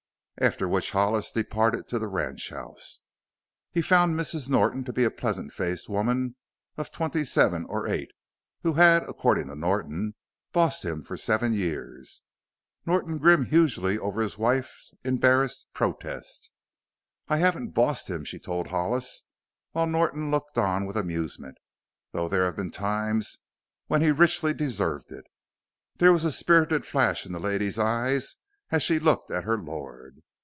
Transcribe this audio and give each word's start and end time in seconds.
After 0.39 0.67
which 0.67 0.89
Hollis 0.89 1.31
departed 1.31 1.87
to 1.89 1.99
the 1.99 2.07
ranchhouse. 2.07 2.99
He 3.69 3.83
found 3.83 4.15
Mrs. 4.19 4.49
Norton 4.49 4.83
to 4.85 4.93
be 4.93 5.03
a 5.03 5.11
pleasant 5.11 5.53
faced 5.53 5.87
woman 5.87 6.35
of 6.77 6.91
twenty 6.91 7.23
seven 7.23 7.63
or 7.65 7.87
eight, 7.87 8.09
who 8.63 8.73
had 8.73 9.03
according 9.03 9.49
to 9.49 9.55
Norton 9.55 10.15
"bossed 10.51 10.83
him 10.83 11.03
for 11.03 11.15
seven 11.15 11.53
years." 11.53 12.23
Norton 12.87 13.19
grinned 13.19 13.49
hugely 13.49 13.99
over 13.99 14.19
his 14.19 14.35
wife's 14.39 14.95
embarrassed 15.03 15.67
protest. 15.75 16.49
"I 17.27 17.37
haven't 17.37 17.75
'bossed' 17.75 18.09
him," 18.09 18.23
she 18.25 18.39
told 18.39 18.69
Hollis, 18.69 19.25
while 19.73 19.85
Norton 19.85 20.31
looked 20.31 20.57
on 20.57 20.87
with 20.87 20.95
amusement, 20.97 21.59
"though 22.13 22.27
there 22.27 22.45
have 22.45 22.55
been 22.55 22.71
times 22.71 23.37
when 23.85 24.01
he 24.01 24.09
richly 24.09 24.55
deserved 24.55 25.11
it." 25.11 25.25
There 25.97 26.11
was 26.11 26.25
a 26.25 26.31
spirited 26.31 26.83
flash 26.87 27.27
in 27.27 27.31
the 27.31 27.39
lady's 27.39 27.77
eyes 27.77 28.37
as 28.71 28.81
she 28.81 28.97
looked 28.97 29.29
at 29.29 29.43
her 29.43 29.59
lord. 29.59 30.23